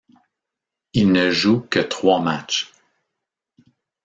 [0.93, 2.71] Il ne joue que trois matchs.